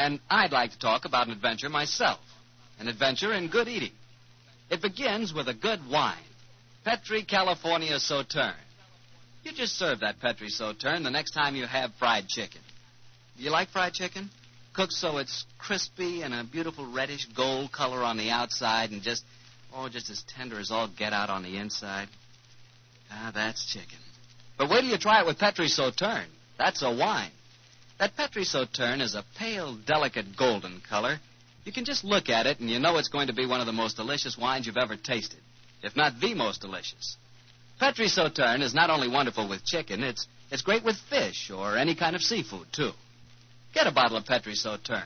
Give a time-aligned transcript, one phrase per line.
[0.00, 2.20] And I'd like to talk about an adventure myself,
[2.78, 3.92] an adventure in good eating.
[4.70, 6.16] It begins with a good wine,
[6.86, 8.54] Petri California Sauterne.
[9.44, 12.62] You just serve that Petri Sauterne the next time you have fried chicken.
[13.36, 14.30] You like fried chicken?
[14.72, 19.22] Cooked so it's crispy and a beautiful reddish gold color on the outside and just,
[19.74, 22.08] oh, just as tender as all get out on the inside.
[23.10, 23.98] Ah, that's chicken.
[24.56, 26.30] But wait till you try it with Petri Sauterne.
[26.56, 27.32] That's a wine.
[28.00, 31.18] That Petri Sauterne is a pale, delicate golden color.
[31.66, 33.66] You can just look at it and you know it's going to be one of
[33.66, 35.40] the most delicious wines you've ever tasted,
[35.82, 37.18] if not the most delicious.
[37.78, 41.94] Petri Sauterne is not only wonderful with chicken, it's, it's great with fish or any
[41.94, 42.92] kind of seafood, too.
[43.74, 45.04] Get a bottle of Petri Sauterne.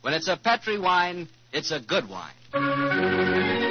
[0.00, 3.63] When it's a Petri wine, it's a good wine.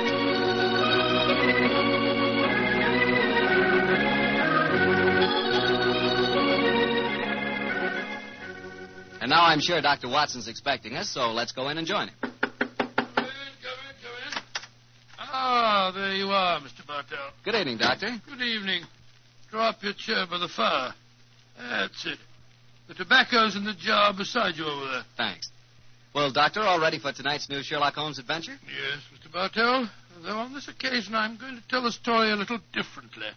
[9.33, 10.09] Now I'm sure Dr.
[10.09, 12.15] Watson's expecting us, so let's go in and join him.
[12.21, 14.43] Come in, come in, come in.
[15.17, 16.85] Ah, there you are, Mr.
[16.85, 17.31] Bartell.
[17.43, 18.09] Good evening, Doctor.
[18.27, 18.83] Good evening.
[19.49, 20.93] Draw up your chair by the fire.
[21.57, 22.19] That's it.
[22.87, 25.03] The tobacco's in the jar beside you over there.
[25.17, 25.49] Thanks.
[26.13, 28.55] Well, Doctor, all ready for tonight's new Sherlock Holmes adventure?
[28.67, 29.33] Yes, Mr.
[29.33, 29.89] Bartell.
[30.23, 33.29] Though on this occasion I'm going to tell the story a little differently.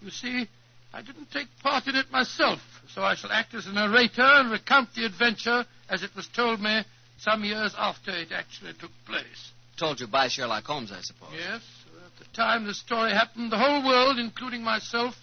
[0.00, 0.46] You see,
[0.92, 4.50] I didn't take part in it myself, so I shall act as a narrator and
[4.50, 6.82] recount the adventure as it was told me
[7.18, 9.52] some years after it actually took place.
[9.76, 11.30] Told you by Sherlock Holmes, I suppose.
[11.36, 11.62] Yes,
[12.04, 15.14] at the time the story happened, the whole world, including myself,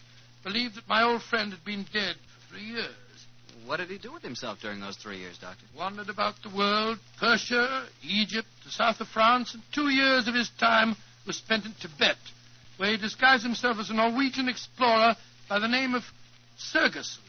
[0.44, 2.96] believed that my old friend had been dead for three years.
[3.66, 5.64] What did he do with himself during those three years, Doctor?
[5.78, 10.50] Wandered about the world, Persia, Egypt, the south of France, and two years of his
[10.60, 10.96] time
[11.28, 12.18] was spent in Tibet,
[12.78, 15.16] where he disguised himself as a Norwegian explorer
[15.48, 16.04] by the name of
[16.58, 17.22] Sigerson,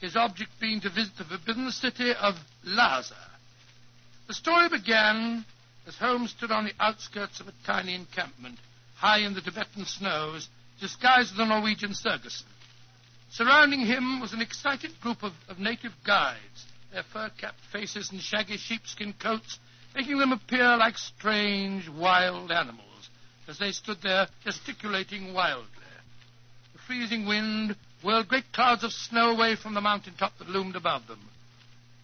[0.00, 2.34] his object being to visit the forbidden city of
[2.64, 3.16] Lhasa.
[4.28, 5.44] The story began
[5.86, 8.58] as Holmes stood on the outskirts of a tiny encampment,
[8.96, 10.48] high in the Tibetan snows,
[10.80, 12.46] disguised as a Norwegian Sigerson.
[13.30, 18.56] Surrounding him was an excited group of, of native guides, their fur-capped faces and shaggy
[18.56, 19.58] sheepskin coats
[19.96, 23.08] making them appear like strange wild animals
[23.48, 25.66] as they stood there gesticulating wildly.
[26.74, 27.76] The freezing wind
[28.06, 31.18] whirled great clouds of snow away from the mountain top that loomed above them.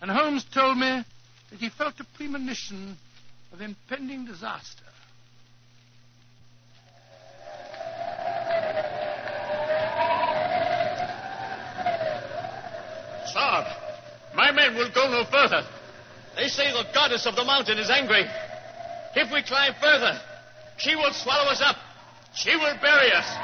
[0.00, 1.04] And Holmes told me
[1.50, 2.96] that he felt a premonition
[3.52, 4.82] of impending disaster.
[13.32, 13.66] Sir,
[14.34, 15.62] my men will go no further.
[16.34, 18.24] They say the goddess of the mountain is angry.
[19.14, 20.18] If we climb further,
[20.78, 21.76] she will swallow us up.
[22.34, 23.36] She will bury us.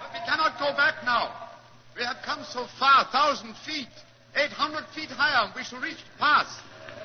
[0.00, 1.49] But we cannot go back now.
[1.96, 3.90] We have come so far, thousand feet,
[4.36, 6.48] eight hundred feet higher, and we shall reach the pass.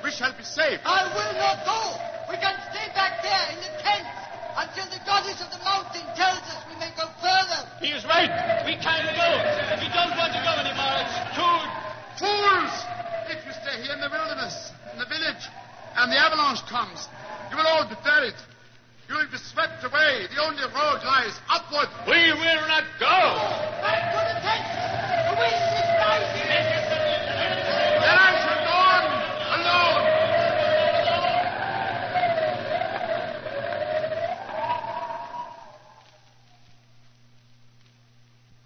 [0.03, 0.79] We shall be safe.
[0.85, 1.81] I will not go.
[2.29, 4.07] We can stay back there in the tent
[4.55, 7.59] until the goddess of the mountain tells us we may go further.
[7.81, 8.29] He is right.
[8.63, 9.29] We can't go.
[9.81, 10.95] We don't want to go anymore.
[11.01, 11.57] It's too.
[12.21, 12.73] Fools!
[13.27, 15.43] If you stay here in the wilderness, in the village,
[15.97, 17.09] and the avalanche comes,
[17.51, 18.37] you will all be buried.
[19.07, 20.27] You will be swept away.
[20.33, 21.89] The only road lies upward.
[22.07, 23.05] We will not go.
[23.85, 24.65] Back to the tent.
[25.29, 26.49] The wind is rising.
[28.01, 29.03] Then I shall go on
[29.59, 30.03] alone.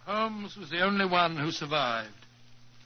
[0.05, 2.13] Holmes was the only one who survived.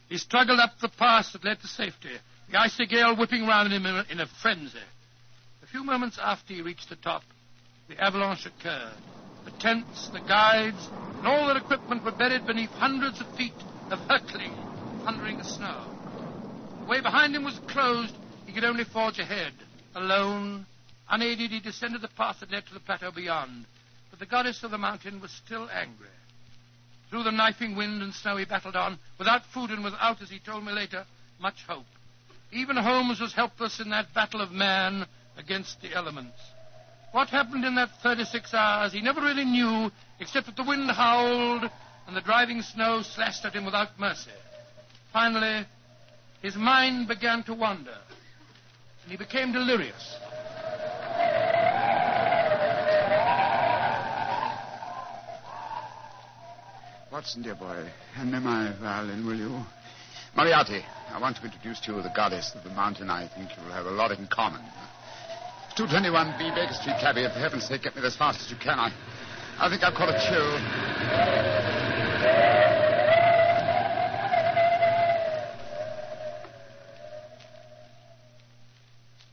[0.10, 2.10] He struggled up the pass that led to safety,
[2.52, 4.80] the icy gale whipping round him in a, in a frenzy.
[5.62, 7.24] A few moments after he reached the top,
[7.88, 8.98] the avalanche occurred.
[9.46, 13.54] The tents, the guides, and all their equipment were buried beneath hundreds of feet
[13.90, 14.54] of hurtling,
[15.04, 15.84] thundering snow.
[16.80, 18.14] The way behind him was closed,
[18.46, 19.54] he could only forge ahead.
[19.96, 20.66] Alone,
[21.10, 23.66] unaided, he descended the path that led to the plateau beyond.
[24.10, 26.08] But the goddess of the mountain was still angry.
[27.10, 30.40] Through the knifing wind and snow he battled on, without food and without, as he
[30.40, 31.06] told me later,
[31.40, 31.86] much hope.
[32.52, 35.06] Even Holmes was helpless in that battle of man
[35.38, 36.38] against the elements.
[37.14, 41.70] What happened in that 36 hours he never really knew, except that the wind howled
[42.08, 44.32] and the driving snow slashed at him without mercy.
[45.14, 45.68] Finally,
[46.42, 47.96] his mind began to wander,
[49.04, 50.16] and he became delirious.
[57.12, 59.64] Watson, dear boy, hand me my violin, will you?
[60.36, 63.12] Moriarty, I want to introduce to you the goddess of the mountain.
[63.12, 64.62] I think you will have a lot in common.
[65.76, 67.24] 221B Baker Street, cabby.
[67.24, 68.78] For heaven's sake, get me there as fast as you can.
[68.78, 68.94] I,
[69.60, 70.54] I think I've caught a chill.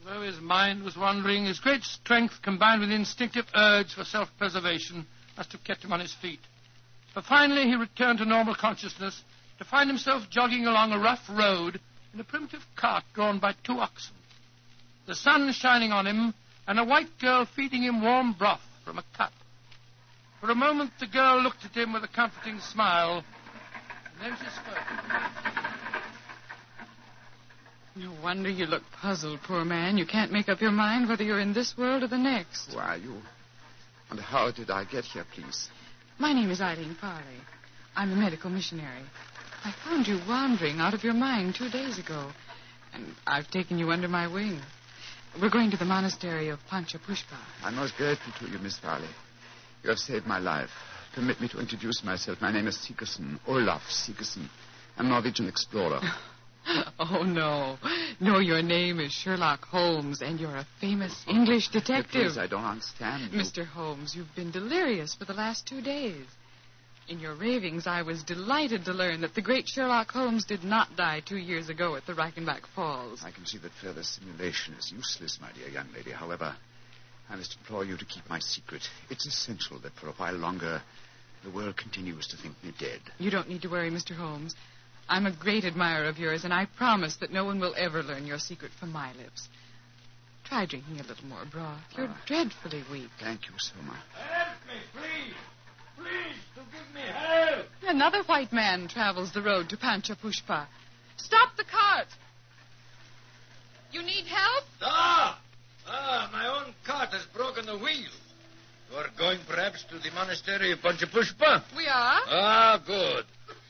[0.07, 5.07] Though his mind was wandering, his great strength combined with instinctive urge for self preservation
[5.37, 6.41] must have kept him on his feet.
[7.15, 9.23] But finally he returned to normal consciousness
[9.59, 11.81] to find himself jogging along a rough road
[12.15, 14.15] in a primitive cart drawn by two oxen.
[15.11, 16.33] The sun shining on him,
[16.69, 19.33] and a white girl feeding him warm broth from a cup.
[20.41, 23.25] For a moment the girl looked at him with a comforting smile,
[24.05, 24.79] and then she spoke.
[27.97, 29.99] No wonder you look puzzled, poor man.
[29.99, 32.73] You can't make up your mind whether you're in this world or the next.
[32.73, 33.17] Who are you?
[34.11, 35.71] And how did I get here, please?
[36.21, 37.43] My name is Eileen Farley.
[37.97, 39.03] I'm a medical missionary.
[39.65, 42.31] I found you wandering out of your mind two days ago,
[42.95, 44.61] and I've taken you under my wing.
[45.39, 47.39] We're going to the monastery of Pancha Panchapushpa.
[47.63, 49.09] I'm most grateful to you, Miss Farley.
[49.83, 50.71] You have saved my life.
[51.15, 52.41] Permit me to introduce myself.
[52.41, 54.49] My name is Sigerson, Olaf Sigerson.
[54.97, 56.01] I'm a Norwegian explorer.
[56.99, 57.79] Oh, no.
[58.21, 62.11] No, your name is Sherlock Holmes, and you're a famous English detective.
[62.11, 63.33] Please, I don't understand.
[63.33, 63.41] you.
[63.41, 63.65] Mr.
[63.67, 66.27] Holmes, you've been delirious for the last two days.
[67.11, 70.95] In your ravings, I was delighted to learn that the great Sherlock Holmes did not
[70.97, 73.21] die two years ago at the Reichenbach Falls.
[73.25, 76.13] I can see that further simulation is useless, my dear young lady.
[76.13, 76.55] However,
[77.29, 78.83] I must implore you to keep my secret.
[79.11, 80.81] It's essential that for a while longer
[81.43, 83.01] the world continues to think me dead.
[83.19, 84.15] You don't need to worry, Mr.
[84.15, 84.55] Holmes.
[85.09, 88.25] I'm a great admirer of yours, and I promise that no one will ever learn
[88.25, 89.49] your secret from my lips.
[90.45, 91.81] Try drinking a little more broth.
[91.97, 92.23] You're Ah.
[92.27, 93.11] dreadfully weak.
[93.19, 93.99] Thank you so much.
[94.15, 95.35] Help me, please.
[96.01, 97.01] Please, give me.
[97.01, 97.67] Help!
[97.87, 100.67] Another white man travels the road to Panchapushpa.
[101.17, 102.07] Stop the cart.
[103.93, 104.65] You need help?
[104.81, 105.41] Ah!
[105.87, 108.11] Ah, my own cart has broken the wheel.
[108.91, 111.65] You are going perhaps to the monastery of Panchapushpa?
[111.77, 112.21] We are.
[112.29, 113.25] Ah, good.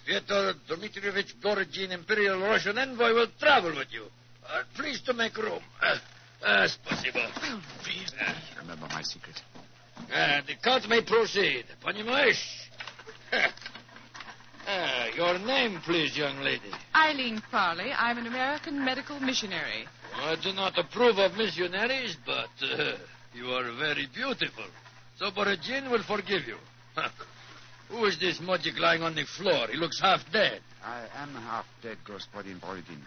[0.06, 4.04] Peter Dmitrievich Borodin, Imperial Russian envoy, will travel with you.
[4.44, 5.62] Uh, please to make room.
[5.82, 5.96] Uh,
[6.46, 7.20] as possible.
[7.42, 8.12] Well, please.
[8.20, 9.40] Uh, remember my secret
[10.13, 11.65] uh, the cart may proceed.
[11.83, 12.41] Понимаешь?
[14.67, 16.71] Uh, your name, please, young lady.
[16.95, 17.91] Eileen Farley.
[17.95, 19.85] I'm an American medical missionary.
[20.15, 22.93] I do not approve of missionaries, but uh,
[23.33, 24.65] you are very beautiful.
[25.19, 26.57] So Borodin will forgive you.
[27.89, 29.67] Who is this mujik lying on the floor?
[29.71, 30.61] He looks half dead.
[30.83, 33.01] I am half dead, Gospodin Borodin.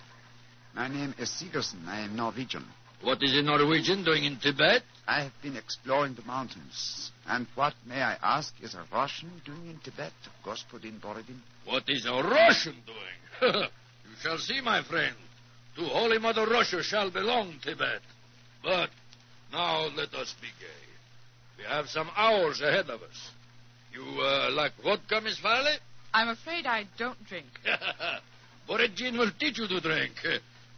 [0.75, 1.85] My name is Sigerson.
[1.88, 2.64] I am Norwegian.
[3.03, 4.81] What is a Norwegian doing in Tibet?
[5.05, 7.12] I have been exploring the mountains.
[7.27, 10.13] And what, may I ask, is a Russian doing in Tibet,
[10.45, 11.39] Gospodin Borodin?
[11.65, 13.53] What is a Russian doing?
[13.63, 15.15] you shall see, my friend.
[15.75, 18.00] To Holy Mother Russia shall belong Tibet.
[18.63, 18.89] But
[19.51, 21.57] now let us be gay.
[21.57, 23.31] We have some hours ahead of us.
[23.91, 25.75] You uh, like vodka, Miss Farley?
[26.13, 27.48] I'm afraid I don't drink.
[28.67, 30.13] Borodin will teach you to drink.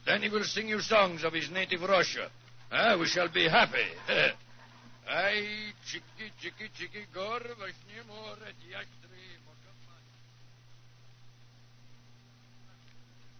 [0.05, 2.29] Then he will sing you songs of his native Russia.
[2.71, 3.87] Ah, we shall be happy.
[5.09, 8.35] Ay, chiki, chiki, chiki, gor, vashnie more,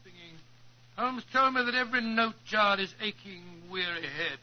[0.04, 0.38] singing.
[0.96, 4.40] Holmes told me that every note jarred his aching, weary head.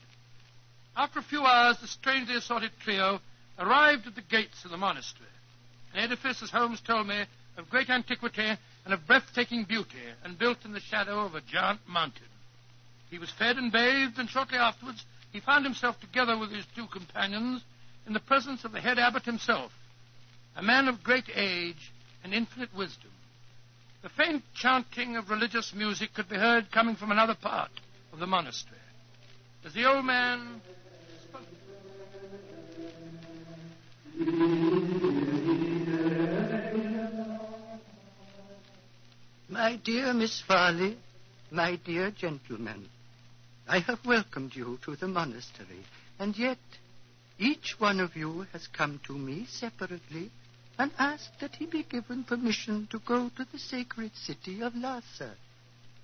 [0.96, 3.20] After a few hours, the strangely assorted trio
[3.58, 5.28] arrived at the gates of the monastery.
[5.94, 7.24] An edifice, as Holmes told me,
[7.56, 11.80] of great antiquity and of breathtaking beauty, and built in the shadow of a giant
[11.88, 12.26] mountain.
[13.10, 16.86] He was fed and bathed, and shortly afterwards he found himself together with his two
[16.86, 17.62] companions
[18.06, 19.72] in the presence of the head abbot himself,
[20.56, 21.92] a man of great age
[22.24, 23.10] and infinite wisdom.
[24.02, 27.70] The faint chanting of religious music could be heard coming from another part
[28.12, 28.76] of the monastery.
[29.64, 30.60] As the old man
[31.28, 31.42] spoke,
[39.52, 40.96] My dear Miss Farley,
[41.50, 42.88] My dear gentlemen,
[43.68, 45.84] I have welcomed you to the monastery,
[46.18, 46.56] and yet
[47.38, 50.30] each one of you has come to me separately
[50.78, 55.34] and asked that he be given permission to go to the sacred city of Lhasa.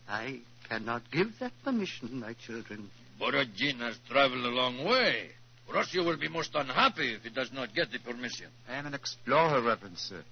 [0.07, 2.91] I cannot give that permission, my children.
[3.19, 5.31] Borodin has traveled a long way.
[5.73, 8.49] Russia will be most unhappy if he does not get the permission.
[8.69, 10.23] I am an explorer, Reverend Sir.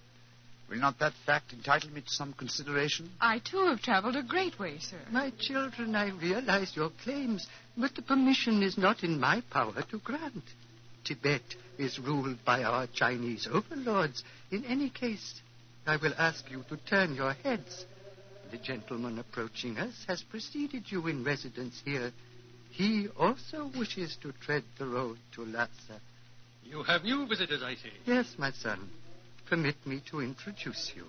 [0.69, 3.11] Will not that fact entitle me to some consideration?
[3.21, 4.99] I, too, have traveled a great way, sir.
[5.11, 7.47] My children, I realize your claims,
[7.77, 10.43] but the permission is not in my power to grant.
[11.05, 11.43] Tibet
[11.79, 14.25] is ruled by our Chinese overlords.
[14.51, 15.41] In any case,
[15.87, 17.85] I will ask you to turn your heads.
[18.51, 22.13] The gentleman approaching us has preceded you in residence here.
[22.71, 26.01] He also wishes to tread the road to Lhasa.
[26.65, 27.93] You have new visitors, I see.
[28.05, 28.91] Yes, my son.
[29.49, 31.05] Permit me to introduce you.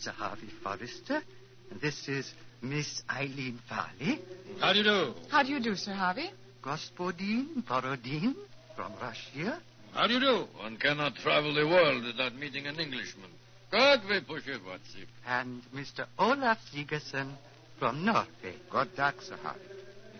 [0.00, 1.22] Sir Harvey Forrester,
[1.70, 2.32] and this is
[2.62, 4.20] Miss Eileen Farley.
[4.60, 5.14] How do you do?
[5.28, 6.30] How do you do, Sir Harvey?
[6.62, 8.34] Gospodin Borodin
[8.74, 9.60] from Russia.
[9.92, 10.44] How do you do?
[10.60, 13.30] One cannot travel the world without meeting an Englishman.
[13.70, 15.04] God we push it, Watsi.
[15.26, 16.06] And Mr.
[16.18, 17.32] Olaf Sigerson
[17.78, 18.56] from Norway.
[18.70, 19.60] God dag, Sir Harvey.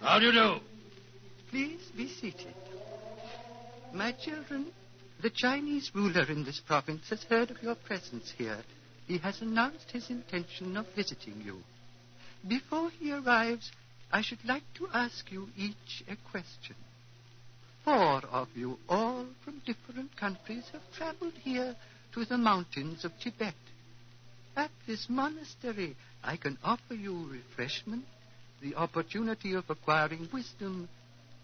[0.01, 0.57] How do you do?
[1.51, 2.55] Please be seated.
[3.93, 4.67] My children,
[5.21, 8.59] the Chinese ruler in this province has heard of your presence here.
[9.07, 11.59] He has announced his intention of visiting you.
[12.47, 13.73] Before he arrives,
[14.13, 16.77] I should like to ask you each a question.
[17.85, 21.75] Four of you, all from different countries, have traveled here
[22.13, 23.55] to the mountains of Tibet.
[24.57, 28.05] At this monastery, I can offer you refreshment,
[28.61, 30.89] the opportunity of acquiring wisdom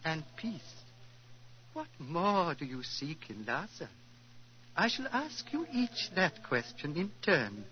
[0.04, 0.73] and peace.
[1.74, 3.88] What more do you seek in Lhasa?
[4.76, 7.64] I shall ask you each that question in turn.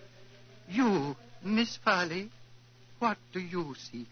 [0.68, 2.30] You, Miss Farley,
[2.98, 4.08] what do you seek?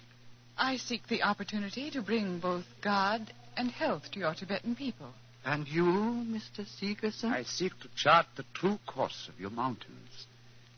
[0.56, 5.12] I seek the opportunity to bring both God and health to your Tibetan people.
[5.44, 6.64] And you, Mr.
[6.78, 7.32] Sigerson?
[7.32, 10.26] I seek to chart the true course of your mountains,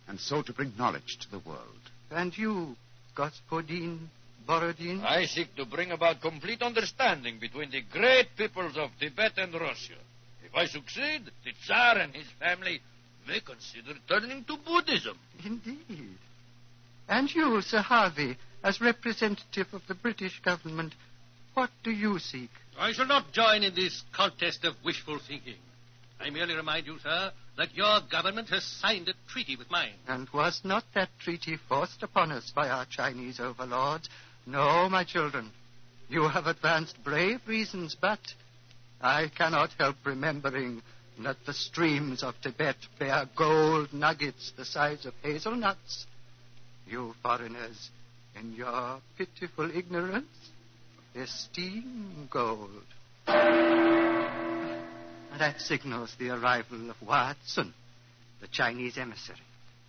[0.09, 1.91] and so to bring knowledge to the world.
[2.11, 2.77] And you,
[3.15, 4.09] Gospodin
[4.47, 5.01] Borodin?
[5.03, 9.99] I seek to bring about complete understanding between the great peoples of Tibet and Russia.
[10.45, 12.81] If I succeed, the Tsar and his family
[13.27, 15.19] may consider turning to Buddhism.
[15.45, 16.19] Indeed.
[17.09, 20.95] And you, Sir Harvey, as representative of the British government,
[21.55, 22.51] what do you seek?
[22.79, 25.57] I shall not join in this contest of wishful thinking.
[26.21, 29.95] I merely remind you, sir, that your government has signed a treaty with mine.
[30.07, 34.09] And was not that treaty forced upon us by our Chinese overlords?
[34.47, 35.51] No, my children.
[36.09, 38.21] You have advanced brave reasons, but
[39.01, 40.83] I cannot help remembering
[41.21, 46.07] that the streams of Tibet bear gold nuggets the size of hazelnuts.
[46.87, 47.91] You foreigners,
[48.39, 50.27] in your pitiful ignorance,
[51.15, 52.85] esteem gold.
[55.39, 57.75] That signals the arrival of Watson,
[58.41, 59.39] the Chinese emissary.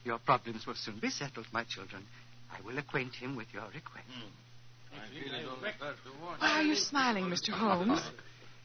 [0.03, 2.05] Your problems will soon be settled, my children.
[2.53, 4.07] I will acquaint him with your request.
[4.07, 4.29] Hmm.
[6.39, 7.49] Why are you smiling, Mr.
[7.49, 8.01] Holmes?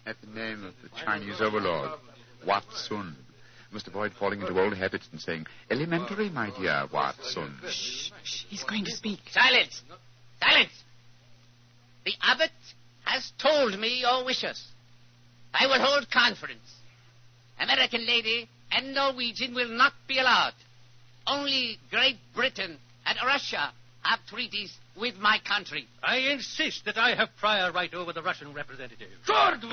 [0.07, 1.99] At the name of the Chinese overlord,
[2.47, 3.15] Watsun.
[3.73, 3.93] Mr.
[3.93, 7.55] Boyd falling into old habits and saying, Elementary, my dear Watson.
[7.69, 9.21] Shh, shh, he's going to speak.
[9.31, 9.83] Silence!
[10.41, 10.73] Silence!
[12.07, 12.51] The abbot
[13.05, 14.65] has told me your wishes.
[15.53, 16.77] I will hold conference.
[17.61, 20.55] American lady and Norwegian will not be allowed.
[21.27, 23.73] Only Great Britain and Russia
[24.03, 25.87] have treaties with my country.
[26.03, 29.09] I insist that I have prior right over the Russian representative.
[29.25, 29.69] Sword me.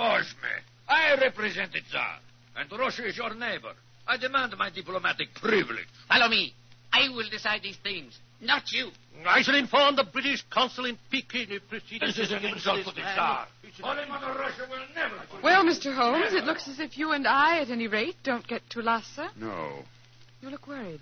[0.87, 2.19] I represent the Tsar,
[2.57, 3.73] and Russia is your neighbor.
[4.07, 5.87] I demand my diplomatic privilege.
[6.07, 6.53] Follow me.
[6.93, 8.89] I will decide these things, not you.
[9.25, 12.15] I shall inform the British consul in Peking if proceedings...
[12.15, 13.47] This is an insult to the Tsar.
[13.81, 15.15] Holy Mother Russia will never...
[15.43, 15.93] Well, Mr.
[15.93, 19.29] Holmes, it looks as if you and I, at any rate, don't get to Lhasa.
[19.37, 19.79] No,
[20.41, 21.01] You look worried.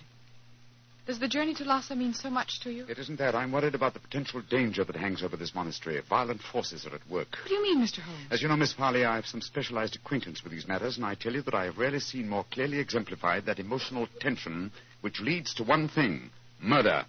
[1.05, 2.86] Does the journey to Lhasa mean so much to you?
[2.88, 3.36] it isn't that.
[3.36, 6.01] I'm worried about the potential danger that hangs over this monastery.
[6.07, 7.27] Violent forces are at work.
[7.41, 8.00] What do you mean, Mr.
[8.00, 8.27] Holmes?
[8.31, 11.15] As you know, Miss Farley, I have some specialized acquaintance with these matters, and I
[11.15, 15.53] tell you that I have rarely seen more clearly exemplified that emotional tension which leads
[15.55, 16.29] to one thing
[16.62, 17.03] murder.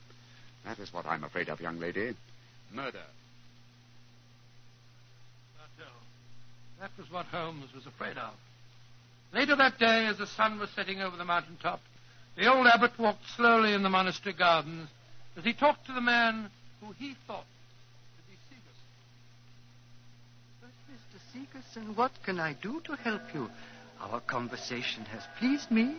[0.65, 2.17] That is what I'm afraid of, young lady.
[2.73, 2.99] Murder.
[5.61, 5.85] Uh,
[6.81, 8.35] that was what Holmes was afraid of.
[9.33, 11.81] Later that day, as the sun was setting over the mountain top,
[12.37, 14.89] the old abbot walked slowly in the monastery gardens
[15.37, 16.51] as he talked to the man
[16.81, 17.45] who he thought
[18.17, 18.91] to be Sigerson.
[20.61, 21.19] But, Mr.
[21.33, 23.49] Sigerson, what can I do to help you?
[24.01, 25.97] Our conversation has pleased me.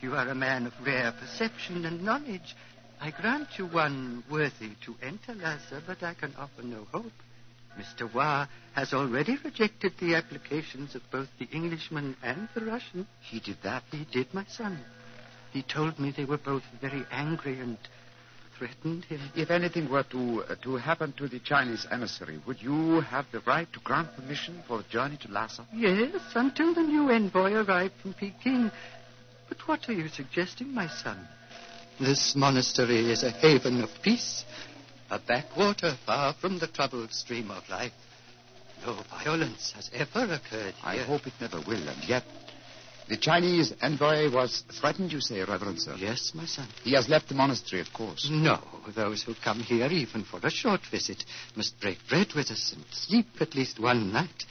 [0.00, 2.54] You are a man of rare perception and knowledge.
[3.00, 7.12] I grant you one worthy to enter Lhasa, but I can offer no hope.
[7.78, 8.12] Mr.
[8.12, 13.06] Wah has already rejected the applications of both the Englishman and the Russian.
[13.20, 13.82] He did that?
[13.90, 14.78] He did, my son.
[15.56, 17.78] He told me they were both very angry and
[18.58, 19.20] threatened him.
[19.34, 23.40] If anything were to, uh, to happen to the Chinese emissary, would you have the
[23.40, 25.66] right to grant permission for a journey to Lhasa?
[25.72, 28.70] Yes, until the new envoy arrived from Peking.
[29.48, 31.26] But what are you suggesting, my son?
[31.98, 34.44] This monastery is a haven of peace,
[35.10, 37.94] a backwater far from the troubled stream of life.
[38.84, 40.84] No violence has ever occurred here.
[40.84, 42.24] I hope it never will, and yet
[43.08, 45.94] the Chinese envoy was threatened, you say, Reverend Sir?
[45.98, 46.66] Yes, my son.
[46.82, 48.28] He has left the monastery, of course.
[48.30, 48.58] No,
[48.94, 52.84] those who come here, even for a short visit, must break bread with us and
[52.90, 54.44] sleep at least one night.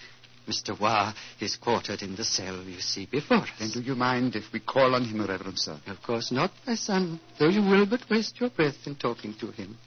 [0.48, 0.80] Mr.
[0.80, 3.50] Wah is quartered in the cell you see before us.
[3.60, 5.80] Then do you mind if we call on him, Reverend Sir?
[5.88, 9.48] Of course not, my son, though you will but waste your breath in talking to
[9.52, 9.78] him.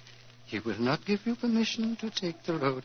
[0.47, 2.85] He will not give you permission to take the road.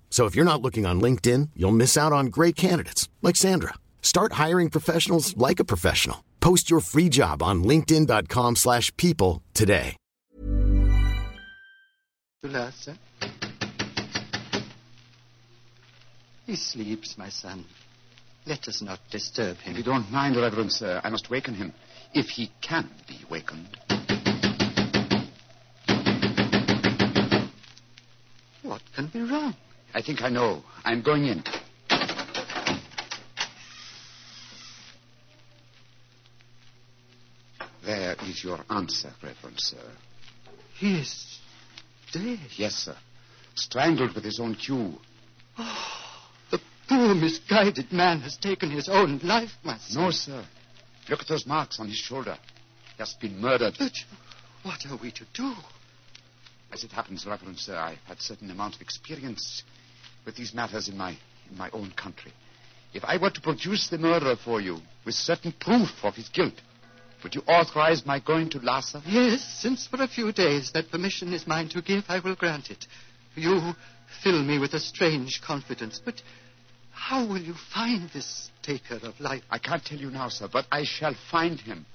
[0.11, 3.73] So if you're not looking on LinkedIn, you'll miss out on great candidates like Sandra.
[4.01, 6.23] Start hiring professionals like a professional.
[6.41, 9.95] Post your free job on linkedin.com/people slash people today.
[12.43, 12.97] Lhasa.
[16.47, 17.63] He sleeps, my son.
[18.47, 19.73] Let us not disturb him.
[19.73, 21.71] If you don't mind, Reverend Sir, I must waken him,
[22.13, 23.77] if he can be wakened.
[28.63, 29.55] What can be wrong?
[29.93, 30.63] I think I know.
[30.85, 31.43] I'm going in.
[37.85, 39.83] There is your answer, Reverend Sir.
[40.75, 41.39] He is
[42.13, 42.39] dead.
[42.55, 42.95] Yes, sir.
[43.55, 44.93] Strangled with his own queue.
[45.57, 50.03] Oh, The poor, misguided man has taken his own life, my son.
[50.03, 50.45] No, sir.
[51.09, 52.37] Look at those marks on his shoulder.
[52.95, 53.75] He has been murdered.
[53.77, 53.93] But
[54.63, 55.53] what are we to do?
[56.71, 59.63] As it happens, Reverend Sir, I've had certain amount of experience
[60.25, 61.17] with these matters in my
[61.49, 62.31] in my own country.
[62.93, 66.53] If I were to produce the murderer for you with certain proof of his guilt,
[67.23, 69.01] would you authorize my going to Lhasa?
[69.05, 72.69] Yes, since for a few days that permission is mine to give, I will grant
[72.71, 72.85] it.
[73.35, 73.73] You
[74.23, 76.21] fill me with a strange confidence, but
[76.91, 79.43] how will you find this taker of life?
[79.49, 81.85] I can't tell you now, sir, but I shall find him.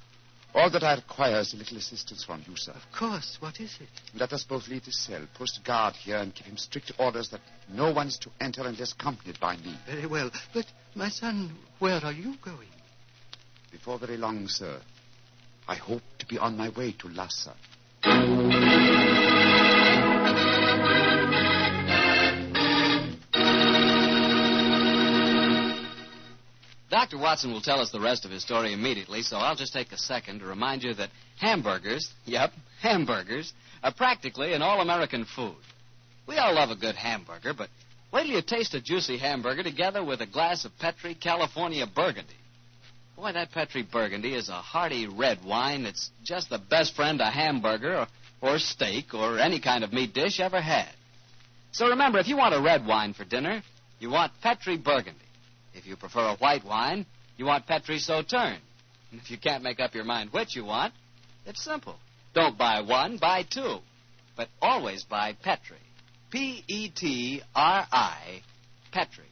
[0.56, 2.72] All that I require is a little assistance from you, sir.
[2.72, 3.36] Of course.
[3.40, 3.90] What is it?
[4.18, 7.42] Let us both leave this cell, post guard here, and give him strict orders that
[7.68, 9.76] no one is to enter unless accompanied by me.
[9.84, 10.30] Very well.
[10.54, 10.64] But,
[10.94, 12.70] my son, where are you going?
[13.70, 14.80] Before very long, sir,
[15.68, 17.54] I hope to be on my way to Lhasa.
[27.06, 27.22] Dr.
[27.22, 29.96] Watson will tell us the rest of his story immediately, so I'll just take a
[29.96, 33.52] second to remind you that hamburgers, yep, hamburgers,
[33.84, 35.54] are practically an all American food.
[36.26, 37.68] We all love a good hamburger, but
[38.12, 42.34] wait till you taste a juicy hamburger together with a glass of Petri California Burgundy.
[43.14, 47.30] Boy, that Petri Burgundy is a hearty red wine that's just the best friend a
[47.30, 48.06] hamburger or,
[48.42, 50.90] or steak or any kind of meat dish ever had.
[51.70, 53.62] So remember, if you want a red wine for dinner,
[54.00, 55.25] you want Petri Burgundy.
[55.76, 58.60] If you prefer a white wine, you want Petri Sauterne.
[59.12, 60.94] And if you can't make up your mind which you want,
[61.44, 61.96] it's simple.
[62.34, 63.78] Don't buy one, buy two.
[64.36, 65.76] But always buy Petri.
[66.30, 68.42] P E T R I,
[68.92, 69.24] Petri.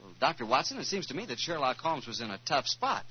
[0.00, 0.46] Well, Dr.
[0.46, 3.04] Watson, it seems to me that Sherlock Holmes was in a tough spot.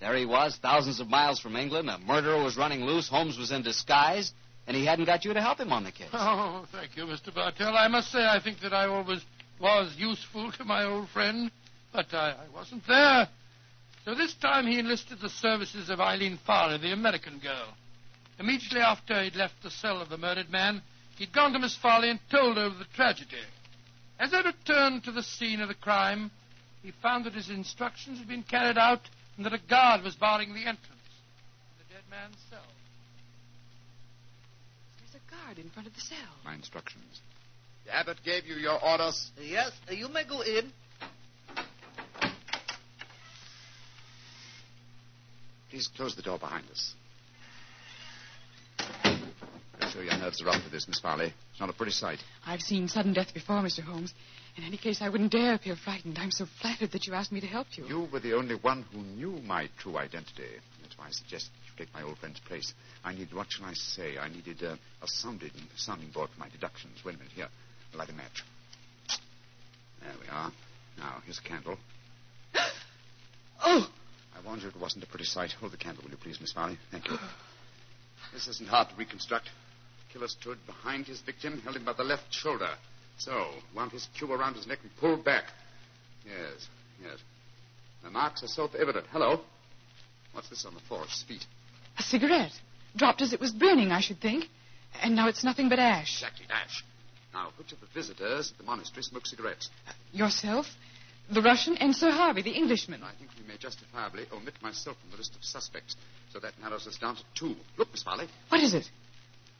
[0.00, 1.88] There he was, thousands of miles from England.
[1.88, 3.08] A murderer was running loose.
[3.08, 4.32] Holmes was in disguise.
[4.66, 6.08] And he hadn't got you to help him on the case.
[6.12, 7.32] Oh, thank you, Mr.
[7.32, 7.74] Bartell.
[7.76, 9.24] I must say I think that I always
[9.60, 11.50] was useful to my old friend,
[11.92, 13.28] but I, I wasn't there.
[14.04, 17.74] So this time he enlisted the services of Eileen Farley, the American girl.
[18.38, 20.82] Immediately after he'd left the cell of the murdered man,
[21.18, 23.36] he'd gone to Miss Farley and told her of the tragedy.
[24.18, 26.30] As I returned to the scene of the crime,
[26.82, 29.00] he found that his instructions had been carried out
[29.36, 32.60] and that a guard was barring the entrance to the dead man's cell.
[35.00, 36.34] There's a guard in front of the cell.
[36.44, 37.20] My instructions.
[37.86, 39.30] The abbot gave you your orders.
[39.40, 40.72] Yes, you may go in.
[45.70, 46.94] Please close the door behind us.
[49.80, 51.32] I'm sure your nerves are up for this, Miss Farley.
[51.52, 52.18] It's not a pretty sight.
[52.44, 53.80] I've seen sudden death before, Mr.
[53.80, 54.12] Holmes.
[54.56, 56.18] In any case, I wouldn't dare appear frightened.
[56.18, 57.86] I'm so flattered that you asked me to help you.
[57.86, 60.48] You were the only one who knew my true identity.
[60.82, 62.74] That's why I suggest you take my old friend's place.
[63.04, 64.18] I need, what shall I say?
[64.18, 66.98] I needed uh, a sounding, sounding board for my deductions.
[67.04, 67.48] Wait a minute, here.
[67.96, 68.44] Light a match.
[70.02, 70.52] There we are.
[70.98, 71.78] Now, here's a candle.
[73.64, 73.88] Oh!
[74.36, 75.50] I warned you it wasn't a pretty sight.
[75.52, 76.78] Hold the candle, will you please, Miss Farley?
[76.90, 77.16] Thank you.
[78.34, 79.48] This isn't hard to reconstruct.
[80.12, 82.68] Killer stood behind his victim, held him by the left shoulder.
[83.18, 85.44] So, wound his queue around his neck and pulled back.
[86.26, 86.68] Yes,
[87.02, 87.18] yes.
[88.04, 89.06] The marks are self-evident.
[89.10, 89.40] Hello.
[90.32, 91.04] What's this on the floor?
[91.04, 91.46] His feet.
[91.98, 92.52] A cigarette.
[92.94, 94.44] Dropped as it was burning, I should think.
[95.02, 96.22] And now it's nothing but ash.
[96.22, 96.84] Exactly, ash.
[97.36, 99.68] Now, which of the visitors at the monastery smoke cigarettes?
[100.10, 100.66] Yourself,
[101.30, 103.02] the Russian, and Sir Harvey, the Englishman.
[103.02, 105.96] I think we may justifiably omit myself from the list of suspects,
[106.32, 107.54] so that narrows us down to two.
[107.76, 108.26] Look, Miss Farley.
[108.48, 108.88] What is it?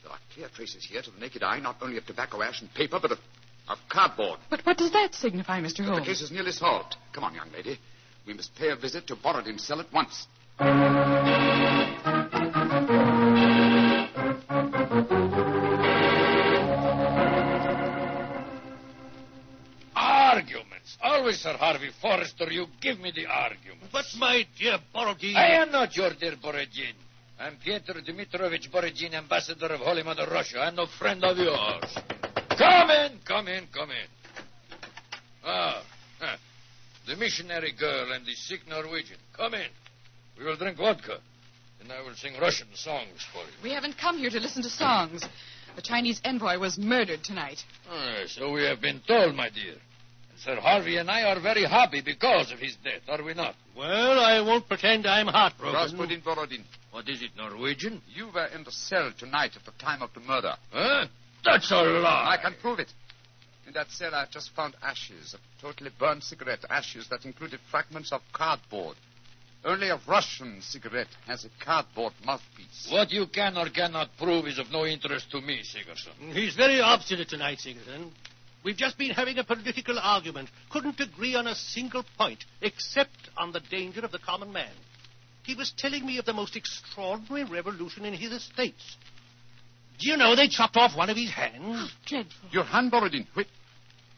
[0.02, 2.72] There are clear traces here to the naked eye, not only of tobacco ash and
[2.72, 3.18] paper, but of,
[3.68, 4.40] of cardboard.
[4.48, 5.84] But what does that signify, Mr.
[5.84, 6.00] Holmes?
[6.00, 6.96] the case is nearly solved.
[7.12, 7.78] Come on, young lady.
[8.26, 10.26] We must pay a visit to Borodin's cell at once.
[21.46, 23.92] Sir Harvey Forrester, you give me the argument.
[23.92, 25.36] But, my dear Borodin.
[25.36, 26.94] I am not your dear Borodin.
[27.38, 30.58] I'm Pyotr Dmitrovich Borodin, ambassador of Holy Mother Russia.
[30.62, 31.98] I'm no friend of yours.
[32.58, 34.08] Come in, come in, come in.
[35.44, 35.84] Ah,
[36.18, 36.36] huh.
[37.06, 39.18] the missionary girl and the sick Norwegian.
[39.32, 39.70] Come in.
[40.36, 41.20] We will drink vodka,
[41.80, 43.52] and I will sing Russian songs for you.
[43.62, 45.24] We haven't come here to listen to songs.
[45.76, 47.62] The Chinese envoy was murdered tonight.
[47.88, 49.76] Ah, so we have been told, my dear.
[50.36, 53.54] And Sir Harvey and I are very happy because of his death, are we not?
[53.74, 55.96] Well, I won't pretend I'm heartbroken.
[55.98, 58.02] Gospodin Borodin, What is it, Norwegian?
[58.14, 60.52] you were in the cell tonight at the time of the murder.
[60.70, 61.06] Huh?
[61.42, 62.36] That's a lie.
[62.38, 62.92] I can prove it.
[63.66, 68.12] In that cell, I've just found ashes of totally burned cigarette ashes that included fragments
[68.12, 68.96] of cardboard.
[69.64, 72.88] Only a Russian cigarette has a cardboard mouthpiece.
[72.90, 76.12] What you can or cannot prove is of no interest to me, Sigerson.
[76.34, 78.12] He's very obstinate tonight, Sigerson.
[78.64, 80.48] We've just been having a political argument.
[80.70, 84.72] Couldn't agree on a single point, except on the danger of the common man.
[85.44, 88.96] He was telling me of the most extraordinary revolution in his estates.
[89.98, 91.92] Do you know they chopped off one of his hands?
[92.06, 92.48] Dreadful.
[92.50, 93.26] Your hand, Borodin.
[93.34, 93.46] Which,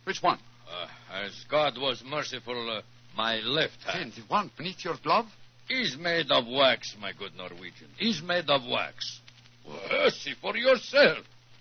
[0.04, 0.38] which one?
[0.68, 0.86] Uh,
[1.24, 2.82] as God was merciful, uh,
[3.16, 5.26] my left hand The one beneath your glove?
[5.70, 7.88] is made of wax, my good Norwegian.
[8.00, 9.20] Is made of wax.
[9.66, 11.18] Well, see for yourself.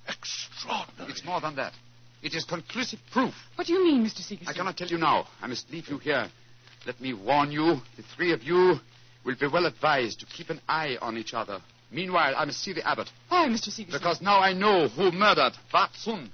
[0.07, 1.11] Extraordinary.
[1.11, 1.73] It's more than that.
[2.23, 3.33] It is conclusive proof.
[3.55, 4.21] What do you mean, Mr.
[4.21, 4.47] Sigerson?
[4.47, 5.27] I cannot tell you now.
[5.41, 6.27] I must leave you here.
[6.85, 8.79] Let me warn you, the three of you
[9.23, 11.59] will be well advised to keep an eye on each other.
[11.91, 13.69] Meanwhile, I must see the abbot, Why, Mr.
[13.71, 13.99] Sigerson?
[13.99, 15.53] because now I know who murdered
[15.93, 16.31] Sun.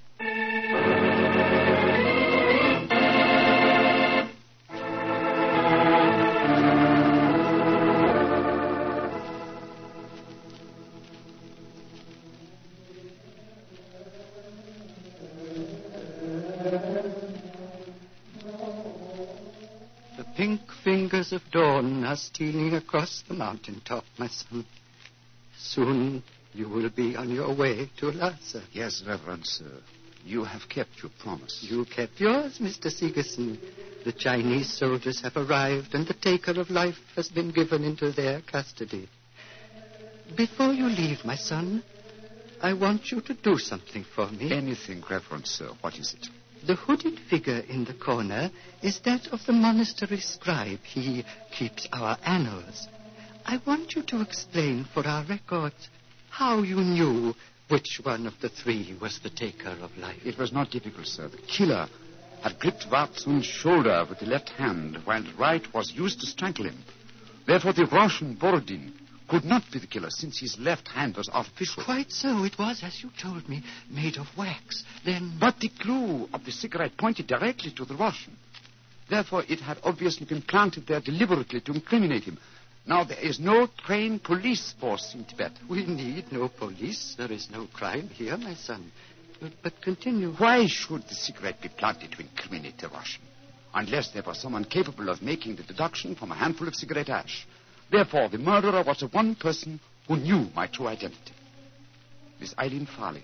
[21.24, 24.64] Fingers of dawn are stealing across the mountain top, my son.
[25.56, 28.62] Soon you will be on your way to Lhasa.
[28.72, 29.80] Yes, Reverend Sir.
[30.24, 31.66] You have kept your promise.
[31.68, 32.90] You kept yours, Mr.
[32.90, 33.58] Sigerson.
[34.04, 38.40] The Chinese soldiers have arrived, and the taker of life has been given into their
[38.40, 39.08] custody.
[40.36, 41.82] Before you leave, my son,
[42.62, 44.52] I want you to do something for me.
[44.52, 45.68] Anything, Reverend Sir.
[45.80, 46.28] What is it?
[46.66, 48.50] The hooded figure in the corner
[48.80, 50.80] is that of the monastery scribe.
[50.82, 51.22] He
[51.52, 52.88] keeps our annals.
[53.44, 55.90] I want you to explain for our records
[56.30, 57.34] how you knew
[57.68, 60.24] which one of the three was the taker of life.
[60.24, 61.28] It was not difficult, sir.
[61.28, 61.86] The killer
[62.42, 66.26] had gripped Wat Sun's shoulder with the left hand, while the right was used to
[66.26, 66.82] strangle him.
[67.46, 68.94] Therefore, the Russian Borodin
[69.28, 71.82] could not be the killer, since his left hand was artificial.
[71.84, 72.44] Quite so.
[72.44, 74.84] It was, as you told me, made of wax.
[75.04, 75.36] Then.
[75.40, 78.36] But the clue of the cigarette pointed directly to the Russian.
[79.08, 82.38] Therefore, it had obviously been planted there deliberately to incriminate him.
[82.86, 85.52] Now, there is no trained police force in Tibet.
[85.68, 87.14] We need no police.
[87.16, 88.92] There is no crime here, my son.
[89.40, 90.32] But, but continue.
[90.32, 93.22] Why should the cigarette be planted to incriminate the Russian?
[93.74, 97.46] unless there was someone capable of making the deduction from a handful of cigarette ash.
[97.94, 99.78] Therefore, the murderer was the one person
[100.08, 101.32] who knew my true identity.
[102.40, 103.22] Miss Eileen Farley,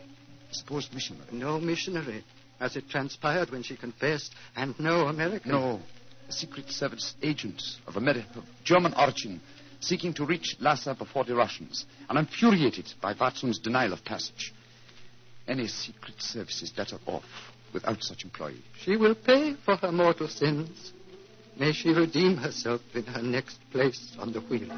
[0.52, 1.26] supposed missionary.
[1.32, 2.22] No missionary,
[2.60, 5.50] as it transpired when she confessed, and no American.
[5.50, 5.80] No,
[6.28, 9.40] a Secret Service agent of, Ameri- of German origin
[9.80, 14.54] seeking to reach Lhasa before the Russians and infuriated by Watson's denial of passage.
[15.48, 17.24] Any Secret Service is better off
[17.74, 18.62] without such employee.
[18.84, 20.92] She will pay for her mortal sins.
[21.60, 24.68] May she redeem herself in her next place on the wheel.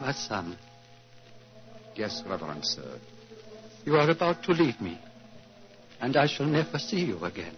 [0.00, 0.56] My son.
[1.94, 2.98] Yes, Reverend Sir.
[3.84, 4.98] You are about to leave me,
[6.00, 7.54] and I shall never see you again.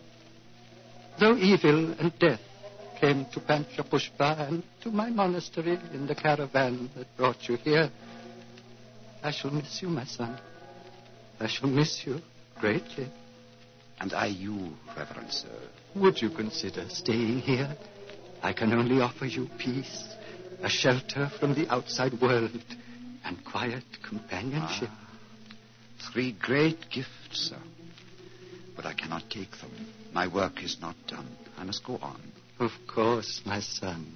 [1.21, 2.41] Though evil and death
[3.01, 7.93] came to Panchapushpa and to my monastery in the caravan that brought you here,
[9.23, 10.37] I shall miss you, my son.
[11.39, 12.19] I shall miss you
[12.59, 13.07] greatly.
[14.01, 15.61] And I you, Reverend Sir.
[15.95, 17.77] Would you consider staying here?
[18.43, 20.05] I can only offer you peace,
[20.63, 22.63] a shelter from the outside world,
[23.25, 24.91] and quiet companionship.
[24.91, 25.09] Ah,
[26.13, 27.59] three great gifts, sir.
[28.77, 29.73] But I cannot take them.
[30.13, 31.29] My work is not done.
[31.57, 32.21] I must go on.
[32.61, 34.07] Of course, my son.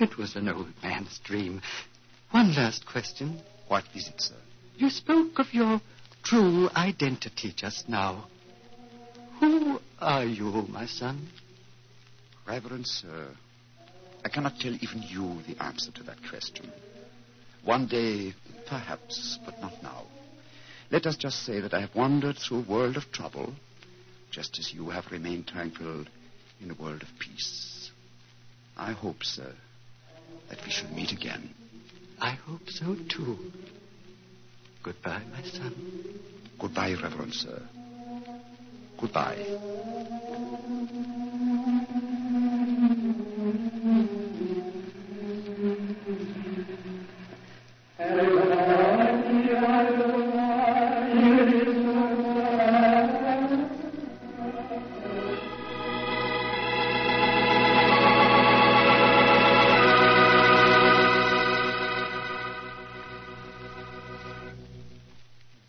[0.00, 1.62] It was an old man's dream.
[2.32, 3.40] One last question.
[3.68, 4.34] What is it, sir?
[4.76, 5.80] You spoke of your
[6.24, 8.26] true identity just now.
[10.04, 11.28] Are you, my son?
[12.46, 13.26] Reverend Sir,
[14.22, 16.70] I cannot tell even you the answer to that question.
[17.64, 18.34] One day,
[18.68, 20.02] perhaps, but not now.
[20.90, 23.54] Let us just say that I have wandered through a world of trouble,
[24.30, 26.04] just as you have remained tranquil
[26.60, 27.90] in a world of peace.
[28.76, 29.54] I hope, sir,
[30.50, 31.48] that we shall meet again.
[32.20, 33.38] I hope so, too.
[34.82, 35.74] Goodbye, my son.
[36.58, 37.62] Goodbye, Reverend Sir.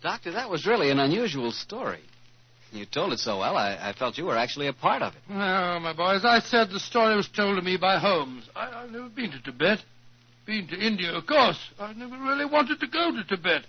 [0.02, 2.00] Doctor, that was really an unusual story.
[2.76, 5.20] You told it so well, I, I felt you were actually a part of it.
[5.28, 8.48] No, my boy, as I said, the story was told to me by Holmes.
[8.54, 9.78] I, I've never been to Tibet.
[10.46, 11.58] Been to India, of course.
[11.78, 13.62] I never really wanted to go to Tibet.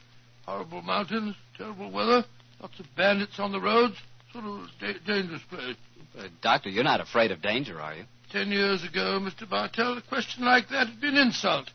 [0.45, 2.23] Horrible mountains, terrible weather,
[2.61, 3.95] lots of bandits on the roads.
[4.31, 5.75] Sort of da- dangerous place.
[6.17, 8.03] Uh, doctor, you're not afraid of danger, are you?
[8.31, 9.49] Ten years ago, Mr.
[9.49, 11.69] Bartell, a question like that would been an insult.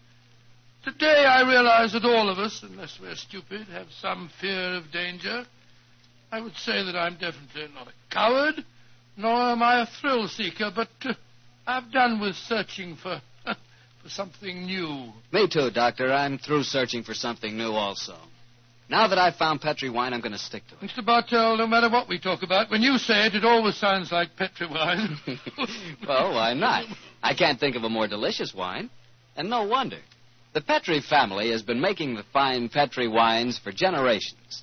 [0.84, 5.44] Today I realize that all of us, unless we're stupid, have some fear of danger.
[6.32, 8.64] I would say that I'm definitely not a coward,
[9.18, 11.12] nor am I a thrill seeker, but uh,
[11.66, 15.12] I've done with searching for for something new.
[15.30, 16.10] Me too, Doctor.
[16.10, 18.16] I'm through searching for something new also.
[18.88, 20.90] Now that I've found Petri wine, I'm going to stick to it.
[20.90, 21.04] Mr.
[21.04, 24.34] Bartell, no matter what we talk about, when you say it, it always sounds like
[24.36, 25.18] Petri wine.
[26.08, 26.86] well, why not?
[27.22, 28.88] I can't think of a more delicious wine.
[29.36, 29.98] And no wonder.
[30.54, 34.62] The Petri family has been making the fine Petri wines for generations.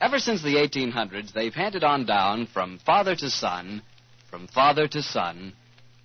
[0.00, 3.82] Ever since the 1800s, they've handed on down from father to son,
[4.30, 5.54] from father to son,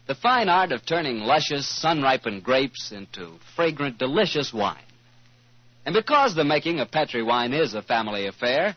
[0.08, 4.84] the fine art of turning luscious, sun ripened grapes into fragrant, delicious wine.
[5.86, 8.76] And because the making of Petri wine is a family affair,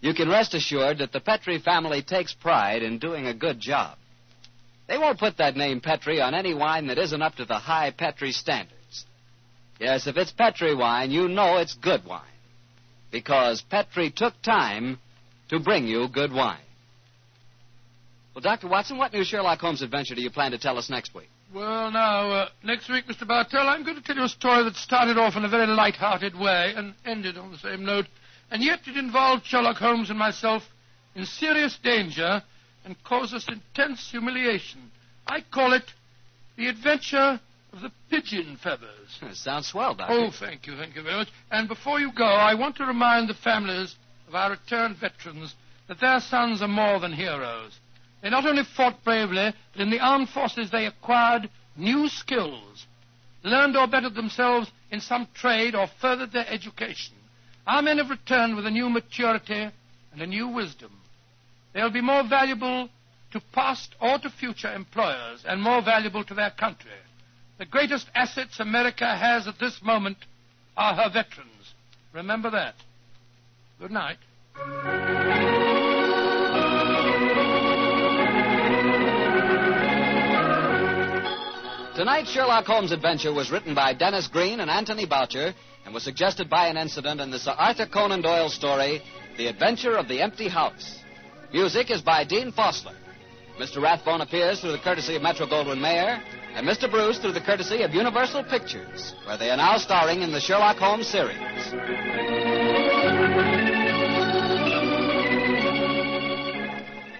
[0.00, 3.96] you can rest assured that the Petri family takes pride in doing a good job.
[4.88, 7.90] They won't put that name Petri on any wine that isn't up to the high
[7.90, 9.06] Petri standards.
[9.78, 12.22] Yes, if it's Petri wine, you know it's good wine.
[13.10, 14.98] Because Petri took time
[15.48, 16.58] to bring you good wine.
[18.34, 18.68] Well, Dr.
[18.68, 21.28] Watson, what new Sherlock Holmes adventure do you plan to tell us next week?
[21.52, 23.26] Well, now, uh, next week, Mr.
[23.26, 26.38] Bartell, I'm going to tell you a story that started off in a very light-hearted
[26.38, 28.04] way and ended on the same note.
[28.50, 30.62] And yet it involved Sherlock Holmes and myself
[31.14, 32.42] in serious danger
[32.84, 34.90] and caused us intense humiliation.
[35.26, 35.84] I call it
[36.56, 37.40] The Adventure
[37.72, 39.18] the Pigeon Feathers.
[39.38, 40.14] Sounds swell, Doctor.
[40.14, 41.28] Oh, thank you, thank you very much.
[41.50, 43.94] And before you go, I want to remind the families
[44.26, 45.54] of our returned veterans
[45.88, 47.78] that their sons are more than heroes.
[48.22, 52.86] They not only fought bravely, but in the armed forces they acquired new skills,
[53.44, 57.14] learned or bettered themselves in some trade, or furthered their education.
[57.66, 59.68] Our men have returned with a new maturity
[60.12, 60.92] and a new wisdom.
[61.74, 62.88] They'll be more valuable
[63.32, 66.90] to past or to future employers and more valuable to their country.
[67.58, 70.18] The greatest assets America has at this moment
[70.76, 71.74] are her veterans.
[72.12, 72.74] Remember that.
[73.80, 74.18] Good night.
[81.96, 85.52] Tonight's Sherlock Holmes adventure was written by Dennis Green and Anthony Boucher
[85.84, 89.02] and was suggested by an incident in the Sir Arthur Conan Doyle story,
[89.36, 91.00] The Adventure of the Empty House.
[91.52, 92.94] Music is by Dean Fossler.
[93.58, 93.82] Mr.
[93.82, 96.22] Rathbone appears through the courtesy of Metro Goldwyn Mayer,
[96.58, 96.90] and Mr.
[96.90, 100.76] Bruce through the courtesy of Universal Pictures, where they are now starring in the Sherlock
[100.76, 101.38] Holmes series.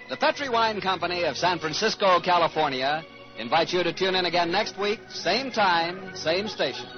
[0.08, 3.04] The Petri Wine Company of San Francisco, California,
[3.38, 6.88] invites you to tune in again next week, same time, same station.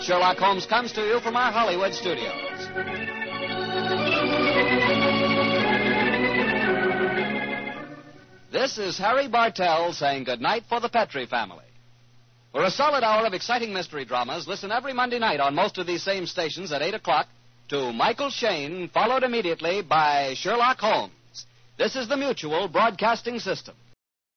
[0.00, 2.70] Sherlock Holmes comes to you from our Hollywood studios.
[8.50, 11.64] This is Harry Bartell saying goodnight for the Petri family.
[12.52, 15.86] For a solid hour of exciting mystery dramas, listen every Monday night on most of
[15.86, 17.26] these same stations at 8 o'clock
[17.70, 21.46] to Michael Shayne, followed immediately by Sherlock Holmes.
[21.78, 23.74] This is the Mutual Broadcasting System.